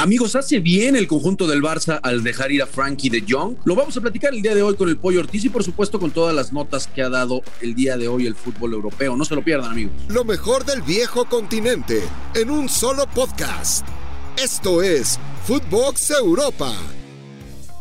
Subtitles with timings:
[0.00, 3.56] Amigos, ¿hace bien el conjunto del Barça al dejar ir a Frankie de Jong?
[3.66, 6.00] Lo vamos a platicar el día de hoy con el Pollo Ortiz y por supuesto
[6.00, 9.14] con todas las notas que ha dado el día de hoy el fútbol europeo.
[9.14, 9.92] No se lo pierdan, amigos.
[10.08, 12.02] Lo mejor del viejo continente
[12.34, 13.86] en un solo podcast.
[14.42, 16.74] Esto es Footbox Europa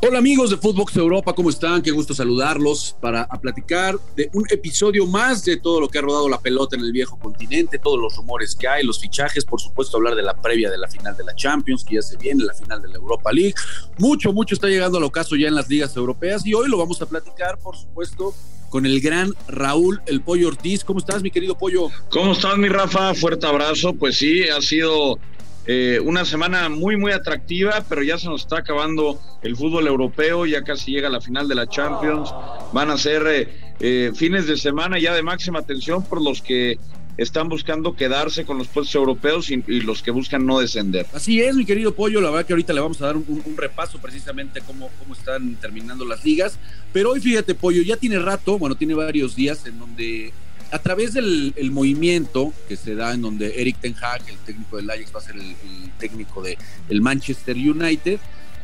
[0.02, 1.82] Hola amigos de Footbox Europa, ¿cómo están?
[1.82, 6.30] Qué gusto saludarlos para platicar de un episodio más de todo lo que ha rodado
[6.30, 9.98] la pelota en el viejo continente, todos los rumores que hay, los fichajes, por supuesto
[9.98, 12.54] hablar de la previa de la final de la Champions, que ya se viene, la
[12.54, 13.54] final de la Europa League.
[13.98, 17.02] Mucho, mucho está llegando al ocaso ya en las ligas europeas y hoy lo vamos
[17.02, 18.34] a platicar, por supuesto,
[18.70, 20.86] con el gran Raúl El Pollo Ortiz.
[20.86, 21.90] ¿Cómo estás, mi querido Pollo?
[22.10, 23.14] ¿Cómo estás, mi Rafa?
[23.16, 23.94] Fuerte abrazo.
[23.94, 25.20] Pues sí, ha sido
[25.66, 30.46] eh, una semana muy, muy atractiva, pero ya se nos está acabando el fútbol europeo,
[30.46, 32.34] ya casi llega la final de la Champions.
[32.74, 33.48] Van a ser eh,
[33.80, 36.80] eh, fines de semana ya de máxima atención por los que
[37.18, 41.06] están buscando quedarse con los puestos europeos y, los que buscan no descender.
[41.14, 43.58] Así es, mi querido Pollo, la verdad que ahorita le vamos a dar un, un,
[43.58, 46.58] repaso precisamente cómo, cómo están terminando las ligas,
[46.94, 50.32] pero hoy fíjate, Pollo, ya tiene rato, bueno, tiene varios días en donde
[50.72, 54.90] a través del movimiento que se da en donde Eric Ten Hag, el técnico del
[54.90, 55.56] Ajax, va a ser el,
[55.98, 56.58] técnico del
[56.90, 58.20] el Manchester United,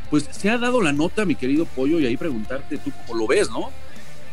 [0.09, 3.27] pues se ha dado la nota, mi querido Pollo, y ahí preguntarte tú cómo lo
[3.27, 3.71] ves, ¿no?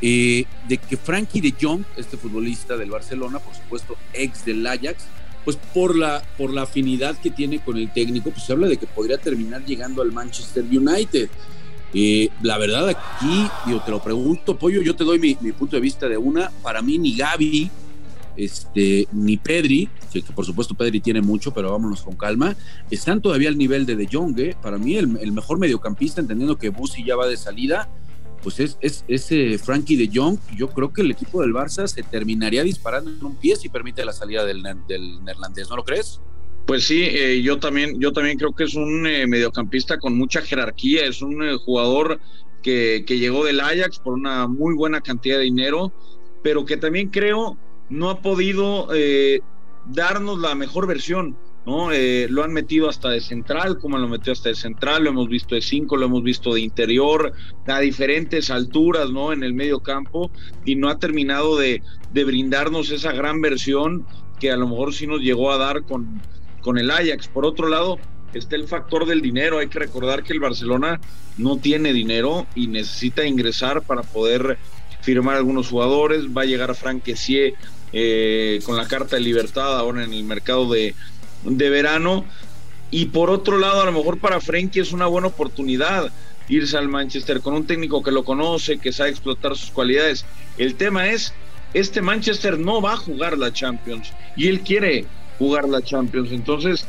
[0.01, 5.05] Eh, de que Frankie de Jong, este futbolista del Barcelona, por supuesto, ex del Ajax,
[5.45, 8.77] pues por la, por la afinidad que tiene con el técnico, pues se habla de
[8.77, 11.31] que podría terminar llegando al Manchester United.
[11.95, 15.83] Eh, la verdad aquí, yo te lo pregunto, Pollo, yo te doy mi, punto de
[15.83, 17.71] vista de una, para mí ni Gaby,
[18.37, 22.57] este, ni Pedri, que, por supuesto Pedri tiene mucho, pero vámonos con calma,
[22.91, 24.57] están todavía al nivel de De Jong, ¿eh?
[24.63, 27.91] para mí el, mejor mediocampista, entendiendo que Busi ya va de salida,
[28.43, 32.03] pues es, es ese Frankie de Jong, yo creo que el equipo del Barça se
[32.03, 36.21] terminaría disparando en un pie si permite la salida del neerlandés, ¿no lo crees?
[36.67, 40.43] Pues sí, eh, yo también, yo también creo que es un eh, mediocampista con mucha
[40.43, 42.21] jerarquía, es un eh, jugador
[42.63, 45.93] que, que, llegó del Ajax por una muy buena cantidad de dinero,
[46.43, 47.57] pero que también creo
[47.91, 48.89] no ha podido
[49.87, 51.37] darnos la mejor versión,
[51.67, 51.91] ¿no?
[52.29, 55.57] lo han metido hasta de central, como lo metió hasta de central, lo hemos visto
[55.57, 57.33] de cinco, lo hemos visto de interior,
[57.67, 59.33] a diferentes alturas, ¿no?
[59.33, 60.31] En el medio campo,
[60.65, 64.07] y no ha terminado de, de brindarnos esa gran versión
[64.39, 66.23] que a lo mejor sí nos llegó a dar con,
[66.63, 67.29] con el Ajax.
[67.29, 67.99] Por otro lado,
[68.33, 69.59] está el factor del dinero.
[69.59, 71.01] Hay que recordar que el Barcelona
[71.37, 74.59] no tiene dinero y necesita ingresar para poder
[75.03, 76.27] firmar algunos jugadores.
[76.35, 77.03] Va a llegar Frank
[77.93, 80.95] eh, con la carta de libertad ahora en el mercado de,
[81.45, 82.25] de verano.
[82.91, 86.13] Y por otro lado, a lo mejor para Frenkie es una buena oportunidad
[86.49, 90.25] irse al Manchester con un técnico que lo conoce, que sabe explotar sus cualidades.
[90.59, 91.33] El tema es,
[91.73, 95.07] este Manchester no va a jugar la Champions y él quiere
[95.43, 96.31] jugar la Champions.
[96.31, 96.87] Entonces,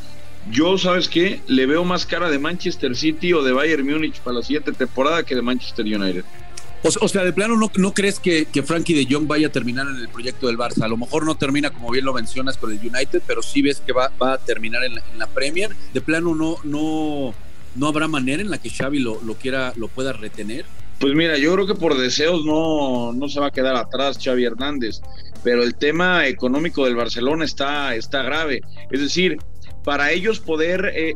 [0.51, 1.41] yo, ¿sabes qué?
[1.47, 5.23] Le veo más cara de Manchester City o de Bayern Múnich para la siguiente temporada
[5.23, 6.23] que de Manchester United.
[6.83, 9.87] O, sea, de plano, ¿no, no crees que, que, Frankie de Jong vaya a terminar
[9.87, 10.83] en el proyecto del Barça?
[10.83, 13.79] A lo mejor no termina, como bien lo mencionas, con el United, pero sí ves
[13.79, 15.73] que va, va a terminar en la, Premier.
[15.93, 17.33] De plano, no, no,
[17.75, 20.65] no habrá manera en la que Xavi lo, lo quiera, lo pueda retener.
[20.99, 24.45] Pues mira, yo creo que por deseos no, no se va a quedar atrás Xavi
[24.45, 25.01] Hernández,
[25.43, 28.61] pero el tema económico del Barcelona está, está grave.
[28.89, 29.37] Es decir,
[29.83, 31.15] para ellos poder eh,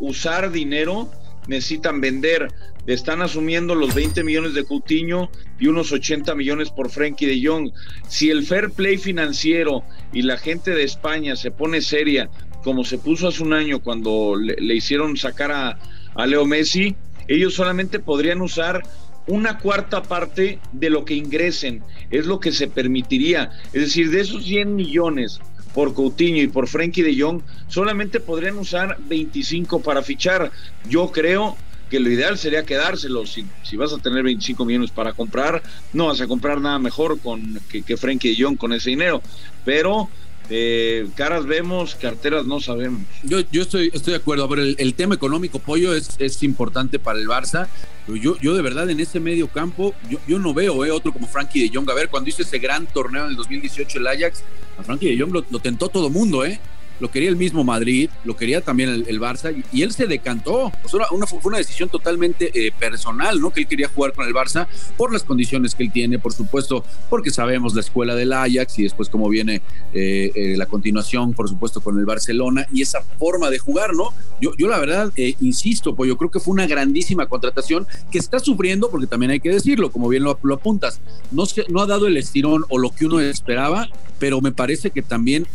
[0.00, 1.10] usar dinero
[1.46, 2.48] necesitan vender.
[2.86, 7.70] Están asumiendo los 20 millones de Coutinho y unos 80 millones por Frenkie de Jong.
[8.08, 12.28] Si el fair play financiero y la gente de España se pone seria,
[12.64, 15.78] como se puso hace un año cuando le, hicieron sacar a,
[16.14, 16.96] a Leo Messi,
[17.28, 18.82] ellos solamente podrían usar
[19.26, 23.50] una cuarta parte de lo que ingresen, es lo que se permitiría.
[23.72, 25.40] Es decir, de esos 100 millones
[25.74, 30.50] por Coutinho y por Frenkie de Jong, solamente podrían usar 25 para fichar.
[30.88, 31.56] Yo creo
[31.88, 33.38] que lo ideal sería quedárselos.
[33.62, 35.62] Si, vas a tener 25 millones para comprar,
[35.92, 39.22] no vas a comprar nada mejor con, que, que de Jong con ese dinero.
[39.64, 40.08] Pero
[40.54, 43.00] eh, caras vemos, carteras no sabemos.
[43.22, 44.44] Yo, yo estoy, estoy de acuerdo.
[44.44, 47.68] A el, tema económico, Pollo, es, es, importante para el Barça.
[48.06, 51.10] Pero yo, yo de verdad en ese medio campo, yo, yo no veo eh, otro
[51.10, 51.88] como Frankie de Jong.
[51.90, 54.42] A ver, cuando hizo ese gran torneo en el 2018 el Ajax,
[54.78, 56.60] a Frankie de Jong lo, lo tentó todo mundo, ¿eh?
[57.02, 60.70] Lo quería el mismo Madrid, lo quería también el, Barça, y, él se decantó.
[60.86, 61.00] fue
[61.42, 63.50] una decisión totalmente eh, personal, ¿no?
[63.50, 66.84] Que él quería jugar con el Barça por las condiciones que él tiene, por supuesto,
[67.10, 69.62] porque sabemos la escuela del Ajax y después cómo viene
[69.92, 74.10] eh, eh, la continuación, por supuesto, con el Barcelona y esa forma de jugar, ¿no?
[74.40, 78.38] Yo, yo la verdad, insisto, pues yo creo que fue una grandísima contratación que está
[78.38, 81.00] sufriendo, porque también hay que decirlo, como bien lo, lo apuntas,
[81.32, 83.88] no, se, no ha dado el estirón o lo que uno esperaba,
[84.20, 85.48] pero me parece que también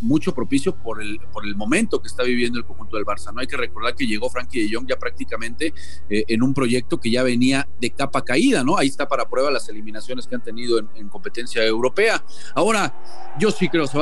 [0.00, 0.93] mucho propicio por
[1.32, 3.32] por, el, momento que está viviendo el conjunto del Barça.
[3.32, 5.72] No hay que recordar que llegó Frankie de Jong ya prácticamente
[6.08, 8.76] eh, en un proyecto que ya venía de capa caída, ¿no?
[8.76, 12.24] Ahí está para prueba las eliminaciones que han tenido en, competencia europea.
[12.54, 12.92] Ahora,
[13.38, 13.98] yo sí creo, se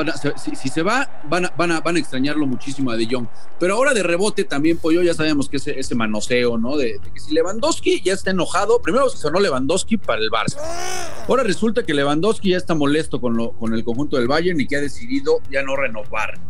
[0.56, 3.26] si, se va, van a, van, van extrañarlo muchísimo a de Jong.
[3.58, 6.76] Pero ahora de rebote también, yo ya sabemos que ese, manoseo, ¿no?
[6.76, 10.58] De, que si Lewandowski ya está enojado, primero sonó Lewandowski para el Barça.
[11.28, 14.66] Ahora resulta que Lewandowski ya está molesto con, lo, con el conjunto del Bayern y
[14.66, 16.40] que ha decidido ya no renovar.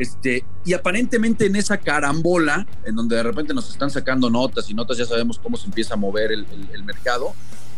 [0.00, 4.72] Este, y aparentemente en esa carambola, en donde de repente nos están sacando notas y
[4.72, 7.34] notas, ya sabemos cómo se empieza a mover el, mercado,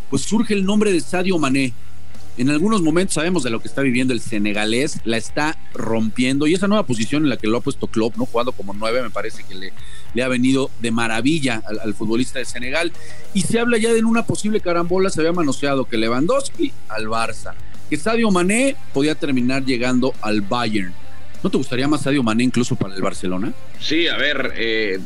[0.09, 1.73] pues surge el nombre de Sadio Mané.
[2.37, 6.55] En algunos momentos sabemos de lo que está viviendo el senegalés, la está rompiendo y
[6.55, 8.25] esa nueva posición en la que lo ha puesto Klopp, ¿no?
[8.25, 9.57] jugando como nueve, me parece que
[10.15, 12.93] le, ha venido de maravilla al, futbolista de Senegal.
[13.35, 17.55] Y se habla ya de una posible carambola, se había manoseado que Lewandowski al Barça,
[17.91, 21.02] que Sadio Mané podía terminar llegando al Bayern.
[21.43, 23.53] ¿No te gustaría más Sadio Mané incluso para el Barcelona?
[23.81, 24.99] Sí, a ver, eh,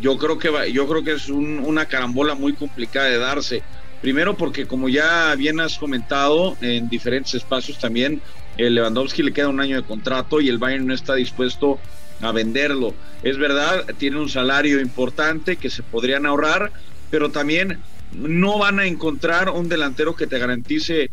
[0.00, 3.62] yo creo que yo creo que es una carambola muy complicada de darse
[4.02, 8.20] Primero porque como ya bien has comentado en diferentes espacios también,
[8.58, 11.78] el Lewandowski le queda un año de contrato y el Bayern no está dispuesto
[12.20, 12.94] a venderlo.
[13.22, 16.72] Es verdad, tiene un salario importante que se podrían ahorrar,
[17.12, 17.78] pero también
[18.14, 21.10] no van a encontrar un delantero que te garantice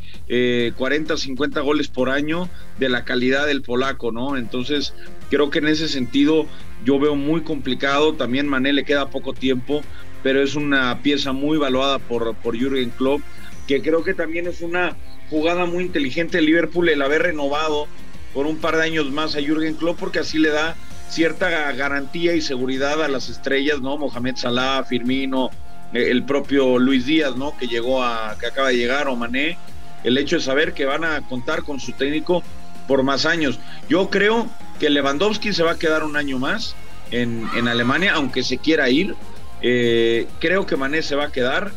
[0.78, 4.38] 40, eh, 50 goles por año de la calidad del polaco, ¿no?
[4.38, 4.94] Entonces,
[5.30, 6.46] creo que en ese sentido
[6.84, 8.14] yo veo muy complicado.
[8.14, 9.82] También Mané le queda poco tiempo
[10.24, 13.22] pero es una pieza muy valuada por, por Jürgen Klopp,
[13.68, 14.96] que creo que también es una
[15.30, 17.88] jugada muy inteligente de Liverpool el haber renovado
[18.34, 20.76] por un par de años más a Jürgen Klopp, porque así le da
[21.10, 23.98] cierta garantía y seguridad a las estrellas, ¿no?
[23.98, 25.50] Mohamed Salah, Firmino,
[25.94, 27.58] el propio Luis Díaz, ¿no?
[27.58, 29.58] Que llegó a, que acaba de llegar, o Mané,
[30.04, 32.44] el hecho de saber que van a contar con su técnico
[32.88, 33.60] por más años.
[33.88, 34.48] Yo creo
[34.80, 36.76] que Lewandowski se va a quedar un año más
[37.12, 39.16] en, en Alemania, aunque se quiera ir,
[39.62, 41.72] eh, creo que Mané se va a quedar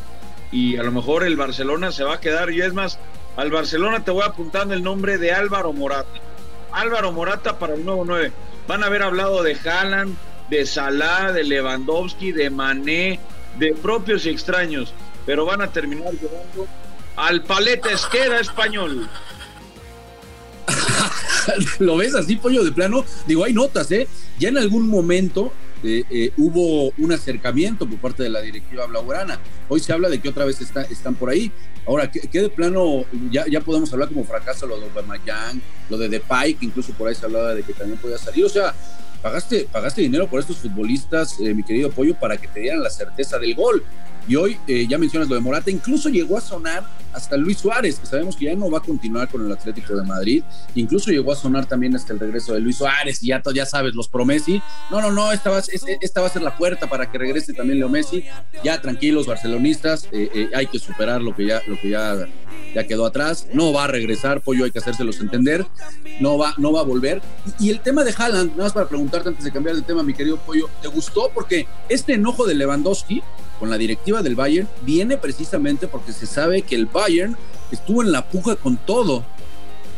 [0.51, 2.51] y a lo mejor el Barcelona se va a quedar.
[2.51, 2.99] Y es más,
[3.35, 6.19] al Barcelona te voy apuntando el nombre de Álvaro Morata.
[6.71, 8.31] Álvaro Morata para el nuevo 9.
[8.67, 10.15] Van a haber hablado de Haaland,
[10.49, 13.19] de Salah, de Lewandowski, de Mané,
[13.59, 14.93] de propios y extraños,
[15.25, 16.67] pero van a terminar llevando
[17.15, 19.07] al paleta esquera español.
[21.79, 23.05] ¿Lo ves así, pollo de plano?
[23.27, 24.07] Digo, hay notas, ¿eh?
[24.39, 25.51] Ya en algún momento
[25.83, 29.39] eh, eh, hubo un acercamiento por parte de la directiva blaugrana.
[29.67, 31.51] Hoy se habla de que otra vez está, están por ahí.
[31.85, 36.07] Ahora, que, de plano ya, ya podemos hablar como fracaso lo de Aubameyang, lo de
[36.07, 38.45] Depay, que incluso por ahí se hablaba de que también podía salir.
[38.45, 38.73] O sea,
[39.23, 42.89] pagaste, pagaste dinero por estos futbolistas, eh, mi querido Pollo, para que te dieran la
[42.89, 43.83] certeza del gol.
[44.27, 46.83] Y hoy eh, ya mencionas lo de Morata, incluso llegó a sonar
[47.13, 50.03] hasta Luis Suárez, que sabemos que ya no va a continuar con el Atlético de
[50.03, 50.43] Madrid,
[50.75, 53.93] incluso llegó a sonar también hasta el regreso de Luis Suárez, y ya, ya sabes,
[53.93, 54.61] los promesi.
[54.89, 55.61] No, no, no, esta va,
[56.01, 58.23] esta va a ser la puerta para que regrese también Leo Messi.
[58.63, 62.27] Ya tranquilos, barcelonistas, eh, eh, hay que superar lo que ya, lo que ya,
[62.73, 63.47] ya quedó atrás.
[63.53, 65.65] No va a regresar, Pollo, hay que hacérselos entender.
[66.19, 67.21] No va, no va a volver.
[67.59, 70.03] Y, y el tema de Haaland, nada más para preguntarte antes de cambiar de tema,
[70.03, 71.29] mi querido Pollo, ¿te gustó?
[71.33, 73.21] Porque este enojo de Lewandowski
[73.59, 77.37] con la directiva del Bayern viene precisamente porque se sabe que el Bayern
[77.71, 79.23] estuvo en la puja con todo,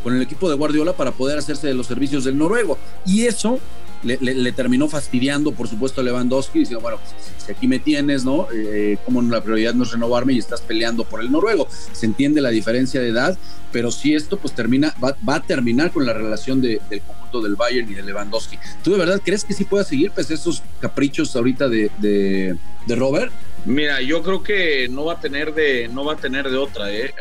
[0.02, 2.78] con el equipo de Guardiola para poder hacerse de los servicios del noruego.
[3.04, 3.60] Y eso
[4.02, 6.98] le, terminó fastidiando, por supuesto, a Lewandowski, diciendo, bueno,
[7.44, 8.46] si aquí me tienes, ¿no?
[8.54, 11.66] Eh, como la prioridad no es renovarme y estás peleando por el noruego.
[11.92, 13.36] Se entiende la diferencia de edad,
[13.72, 17.90] pero si esto pues termina, va, a terminar con la relación del conjunto del Bayern
[17.90, 18.58] y de Lewandowski.
[18.82, 22.96] ¿Tú de verdad crees que sí pueda seguir, pues, esos caprichos ahorita de, de, de
[22.96, 23.32] Robert?
[23.66, 26.92] Mira, yo creo que no va a tener de, no va a tener de otra.
[26.92, 27.12] ¿eh?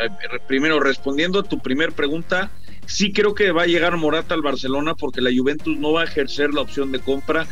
[0.48, 2.52] primero, respondiendo a tu primer pregunta,
[2.86, 6.04] sí creo que va a llegar Morata al Barcelona porque la Juventus no va a
[6.04, 7.48] ejercer la opción de compra.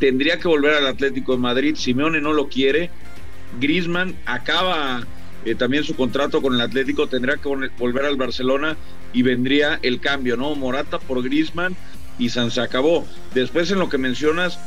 [0.00, 1.76] Tendría que volver al Atlético de Madrid.
[1.76, 2.88] Simeone no lo quiere.
[3.60, 5.06] Grisman acaba
[5.44, 7.06] eh, también su contrato con el Atlético.
[7.06, 8.78] Tendría que volver al Barcelona
[9.12, 10.54] y vendría el cambio, ¿no?
[10.54, 11.76] Morata por Grisman
[12.18, 13.06] y San se acabó.
[13.34, 14.58] Después, en lo que mencionas,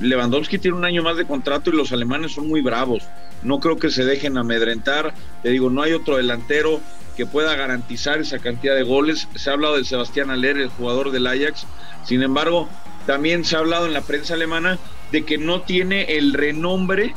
[0.00, 3.02] Lewandowski tiene un año más de contrato y los alemanes son muy bravos.
[3.42, 5.14] No creo que se dejen amedrentar.
[5.42, 6.80] Te digo, no hay otro delantero
[7.16, 9.28] que pueda garantizar esa cantidad de goles.
[9.34, 11.66] Se ha hablado de Sebastián Aller, el jugador del Ajax.
[12.04, 12.68] Sin embargo,
[13.06, 14.78] también se ha hablado en la prensa alemana
[15.12, 17.14] de que no tiene el renombre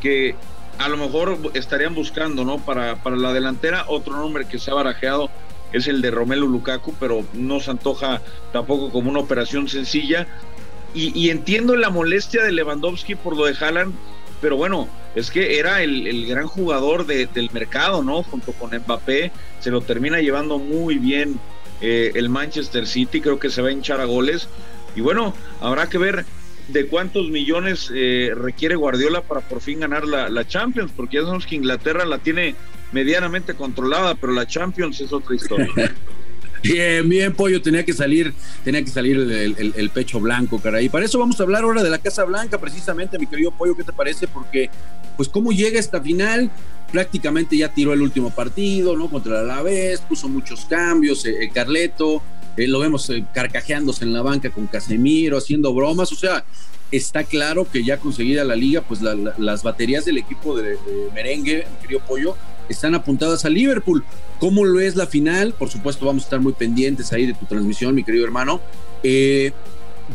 [0.00, 0.34] que
[0.78, 2.58] a lo mejor estarían buscando, ¿no?
[2.58, 5.30] Para, para la delantera, otro nombre que se ha barajeado
[5.74, 10.26] es el de Romelu Lukaku, pero no se antoja tampoco como una operación sencilla.
[10.94, 13.92] Y, entiendo la molestia de Lewandowski por lo de Haaland,
[14.40, 18.22] pero bueno, es que era el, gran jugador del mercado, ¿no?
[18.22, 19.30] Junto con Mbappé,
[19.60, 21.38] se lo termina llevando muy bien
[21.80, 24.48] eh, el Manchester City, creo que se va a hinchar a goles.
[24.96, 26.24] Y bueno, habrá que ver
[26.68, 31.22] de cuántos millones eh, requiere Guardiola para por fin ganar la, la, Champions, porque ya
[31.22, 32.54] sabemos que Inglaterra la tiene
[32.92, 35.68] medianamente controlada, pero la Champions es otra historia.
[36.64, 38.32] Bien, bien, Pollo, tenía que salir,
[38.64, 40.86] tenía que salir el, pecho blanco, caray.
[40.86, 43.76] Y para eso vamos a hablar ahora de la Casa Blanca, precisamente, mi querido Pollo,
[43.76, 44.26] ¿qué te parece?
[44.26, 44.70] Porque,
[45.18, 46.50] pues, cómo llega esta final,
[46.90, 49.10] prácticamente ya tiró el último partido, ¿no?
[49.10, 52.22] Contra el Alavés, puso muchos cambios, eh, eh, Carleto,
[52.56, 56.46] eh, lo vemos carcajeándose en la banca con Casemiro, haciendo bromas, o sea,
[56.90, 61.66] está claro que ya conseguida la liga, pues las baterías del equipo de, de merengue,
[61.70, 62.36] mi querido Pollo,
[62.68, 64.04] están apuntadas a Liverpool.
[64.38, 65.54] ¿Cómo lo es la final?
[65.54, 68.60] Por supuesto, vamos a estar muy pendientes ahí de tu transmisión, mi querido hermano.
[69.02, 69.52] Eh,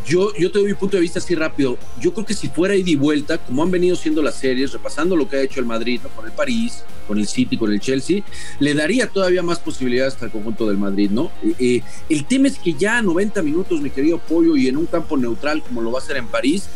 [0.05, 1.77] yo, yo te doy mi punto de vista así rápido.
[1.99, 5.15] Yo creo que si fuera ida y vuelta, como han venido siendo las series, repasando
[5.15, 8.21] lo que ha hecho el Madrid con el París, con el City, con el Chelsea,
[8.59, 11.31] le daría todavía más posibilidades al conjunto del Madrid, ¿no?
[11.43, 14.85] Eh, eh, el tema es que ya 90 minutos, mi querido Pollo, y en un
[14.85, 16.69] campo neutral como lo va a hacer en París,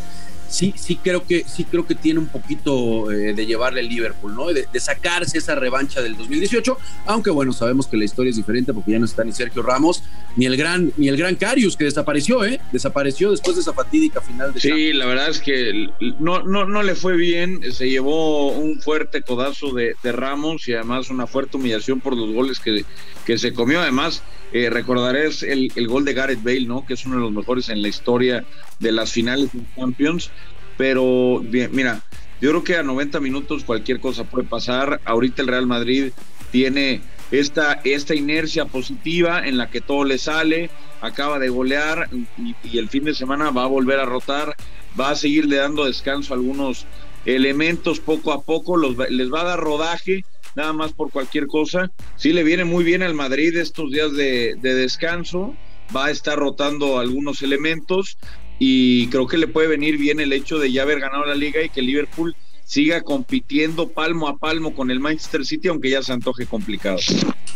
[0.50, 4.36] sí, sí creo que, sí creo que tiene un poquito eh, de llevarle el Liverpool,
[4.36, 4.48] ¿no?
[4.48, 8.92] De, sacarse esa revancha del 2018, aunque bueno, sabemos que la historia es diferente porque
[8.92, 10.04] ya no está ni Sergio Ramos,
[10.36, 12.60] ni el gran, ni el gran Carius, que desapareció, ¿eh?
[12.72, 16.84] Desapareció después de esa fatídica final de Sí, la verdad es que no, no, no
[16.84, 22.00] le fue bien, se llevó un fuerte codazo de, Ramos y además una fuerte humillación
[22.00, 22.86] por los goles que,
[23.26, 23.82] que se comió.
[23.82, 24.22] Además,
[24.54, 26.86] eh, recordarás el, el, gol de Gareth Bale, ¿no?
[26.86, 28.46] Que es uno de los mejores en la historia
[28.80, 30.30] de las finales de Champions.
[30.78, 32.04] Pero, bien, mira,
[32.40, 35.02] yo creo que a 90 minutos cualquier cosa puede pasar.
[35.06, 36.12] Ahorita el Real Madrid
[36.52, 40.70] tiene esta, esta inercia positiva en la que todo le sale,
[41.02, 44.56] acaba de golear y, el fin de semana va a volver a rotar,
[45.00, 46.86] va a seguirle dando descanso a algunos
[47.26, 50.24] elementos poco a poco, los, les va a dar rodaje
[50.56, 51.92] nada más por cualquier cosa.
[52.16, 55.56] Sí le viene muy bien al Madrid estos días de, descanso,
[55.96, 58.18] va a estar rotando algunos elementos
[58.60, 61.62] y creo que le puede venir bien el hecho de ya haber ganado la liga
[61.64, 66.14] y que Liverpool siga compitiendo palmo a palmo con el Manchester City, aunque ya se
[66.14, 66.98] antoje complicado.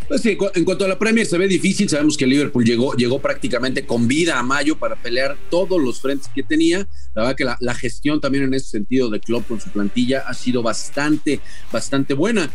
[0.07, 3.19] Pues sí, en cuanto a la Premier se ve difícil, sabemos que Liverpool llegó, llegó
[3.19, 6.87] prácticamente con vida a mayo para pelear todos los frentes que tenía.
[7.13, 10.23] La verdad que la, la gestión también en ese sentido de Klopp con su plantilla
[10.25, 11.39] ha sido bastante,
[11.71, 12.49] bastante buena.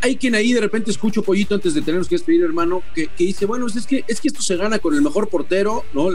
[0.00, 3.46] Hay quien ahí de repente escucho pollito antes de tenernos que despedir, hermano, que, dice,
[3.46, 6.08] bueno, es que, es que esto se gana con el mejor portero, ¿no?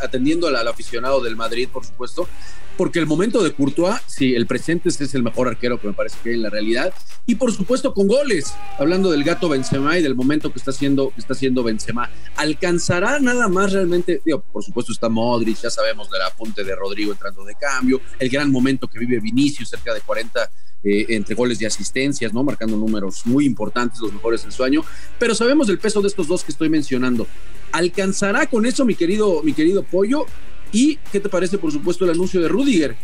[0.00, 2.28] atendiendo al, aficionado del Madrid, por supuesto,
[2.76, 6.18] porque el momento de Courtois, sí, el presente es el mejor arquero que me parece
[6.22, 6.94] que hay en la realidad,
[7.26, 11.10] y por supuesto con goles, hablando del gato Benzema y del momento que está haciendo,
[11.10, 14.20] que está haciendo Benzema, ¿alcanzará nada más realmente?
[14.24, 18.28] Digo, por supuesto está Modric, ya sabemos del apunte de Rodrigo entrando de cambio, el
[18.28, 20.48] gran momento que vive Vinicius, cerca de 40
[20.88, 22.44] eh, entre goles y asistencias, ¿no?
[22.44, 24.84] Marcando números muy importantes, los mejores en su año.
[25.18, 27.26] Pero sabemos el peso de estos dos que estoy mencionando.
[27.72, 30.26] ¿Alcanzará con eso, mi querido, mi querido Pollo?
[30.70, 32.96] ¿Y qué te parece, por supuesto, el anuncio de Rudiger?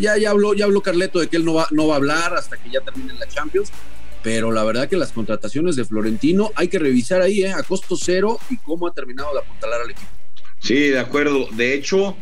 [0.00, 2.34] Ya, ya, habló, ya habló Carleto de que él no va, no va a hablar
[2.34, 3.70] hasta que ya termine la Champions.
[4.24, 7.52] Pero la verdad que las contrataciones de Florentino hay que revisar ahí, ¿eh?
[7.52, 10.08] a costo cero y cómo ha terminado de apuntalar al equipo.
[10.58, 11.46] Sí, de acuerdo.
[11.52, 12.16] De hecho,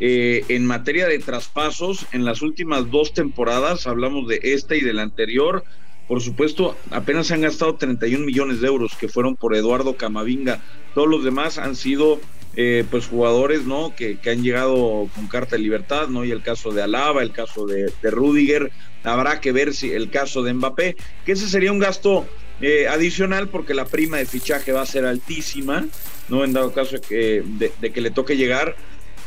[0.00, 4.92] eh, en materia de traspasos, en las últimas dos temporadas, hablamos de esta y de
[4.92, 5.64] la anterior,
[6.08, 10.60] por supuesto, apenas se han gastado 31 millones de euros que fueron por Eduardo Camavinga.
[10.94, 12.20] Todos los demás han sido
[12.56, 13.94] eh, pues jugadores ¿no?
[13.96, 16.24] Que, han llegado con carta de libertad, ¿no?
[16.24, 18.70] Y el caso de Alaba, el caso de, Rudiger,
[19.02, 22.26] habrá que ver si el caso de Mbappé, que ese sería un gasto
[22.60, 25.86] eh, adicional porque la prima de fichaje va a ser altísima,
[26.28, 26.44] ¿no?
[26.44, 28.76] En dado caso que, de que le toque llegar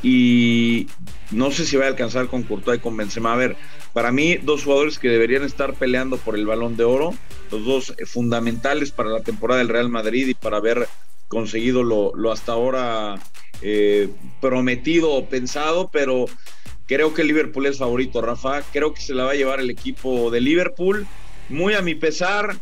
[0.03, 0.87] y
[1.31, 3.33] no sé si va a alcanzar con Courtois y con Benzema.
[3.33, 3.55] A ver,
[3.93, 7.13] para mí dos jugadores que deberían estar peleando por el Balón de Oro,
[7.51, 10.87] los dos fundamentales para la temporada del Real Madrid y para haber
[11.27, 13.15] conseguido lo, hasta ahora
[13.61, 16.25] eh, prometido o pensado, pero
[16.87, 18.61] creo que Liverpool es favorito, Rafa.
[18.71, 21.05] Creo que se la va a llevar el equipo de Liverpool.
[21.49, 22.57] Muy a mi pesar,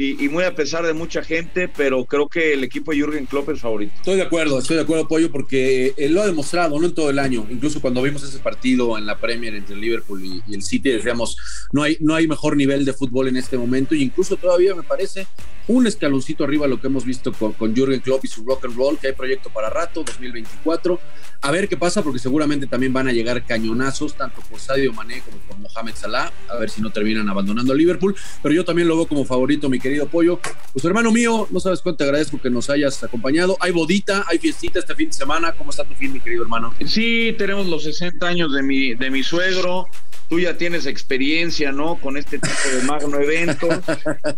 [0.00, 3.48] y, muy a pesar de mucha gente, pero creo que el equipo de Jürgen Klopp
[3.48, 3.92] es favorito.
[3.96, 7.10] Estoy de acuerdo, estoy de acuerdo, Pollo, porque él lo ha demostrado, no en todo
[7.10, 10.62] el año, incluso cuando vimos ese partido en la Premier entre el Liverpool y, el
[10.62, 11.36] City, decíamos,
[11.72, 14.84] no hay, no hay mejor nivel de fútbol en este momento, y incluso todavía me
[14.84, 15.26] parece
[15.66, 18.76] un escaloncito arriba lo que hemos visto con, con Jürgen Klopp y su rock and
[18.76, 20.98] roll, que hay proyecto para rato, 2024.
[21.40, 25.22] A ver qué pasa, porque seguramente también van a llegar cañonazos, tanto por Sadio Mané
[25.22, 28.96] como por Mohamed Salah, a ver si no terminan abandonando Liverpool, pero yo también lo
[28.96, 30.38] veo como favorito, mi querido Pollo.
[30.72, 33.56] Pues hermano mío, no sabes cuánto te agradezco que nos hayas acompañado.
[33.60, 35.52] Hay bodita, hay fiestita este fin de semana.
[35.52, 36.74] ¿Cómo está tu fin, mi querido hermano?
[36.86, 39.86] Sí, tenemos los 60 años de mi, de mi suegro
[40.28, 41.96] tú ya tienes experiencia, ¿no?
[41.96, 43.66] Con este tipo de magno evento.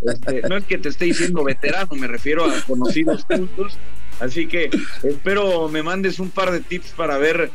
[0.02, 3.76] Este, no es que te esté diciendo veterano, me refiero a conocidos juntos.
[4.20, 4.70] Así que
[5.02, 7.50] espero me mandes un par de tips para ver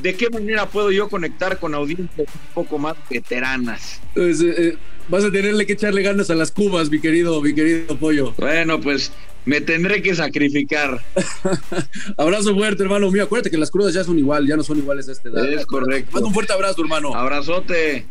[0.00, 4.00] ¿de qué manera puedo yo conectar con audiencias un poco más veteranas?
[4.14, 4.76] Pues, eh, eh,
[5.08, 8.34] vas a tenerle que echarle ganas a las cubas, mi querido, mi querido pollo.
[8.38, 9.12] Bueno, pues
[9.44, 11.02] me tendré que sacrificar.
[12.16, 13.24] abrazo fuerte, hermano mío.
[13.24, 15.52] Acuérdate que las crudas ya son igual, ya no son iguales a esta edad.
[15.52, 16.12] Es correcto.
[16.12, 17.14] Manda un fuerte abrazo, hermano.
[17.14, 18.06] Abrazote.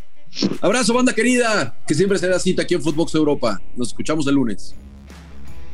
[0.62, 3.62] Abrazo, banda querida, que siempre será cita aquí en Footbox Europa.
[3.76, 4.76] Nos escuchamos el lunes.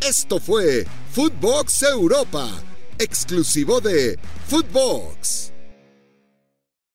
[0.02, 2.50] Esto fue Footbox Europa,
[3.00, 5.54] exclusivo de Footbox.